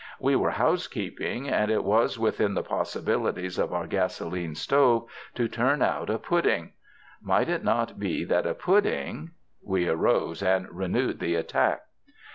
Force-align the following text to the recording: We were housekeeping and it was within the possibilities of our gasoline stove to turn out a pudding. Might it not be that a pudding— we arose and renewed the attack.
We 0.19 0.35
were 0.35 0.49
housekeeping 0.49 1.47
and 1.47 1.69
it 1.69 1.83
was 1.83 2.17
within 2.17 2.55
the 2.55 2.63
possibilities 2.63 3.59
of 3.59 3.71
our 3.71 3.85
gasoline 3.85 4.55
stove 4.55 5.07
to 5.35 5.47
turn 5.47 5.83
out 5.83 6.09
a 6.09 6.17
pudding. 6.17 6.71
Might 7.21 7.49
it 7.49 7.63
not 7.63 7.99
be 7.99 8.23
that 8.23 8.47
a 8.47 8.55
pudding— 8.55 9.29
we 9.61 9.87
arose 9.87 10.41
and 10.41 10.67
renewed 10.71 11.19
the 11.19 11.35
attack. 11.35 11.83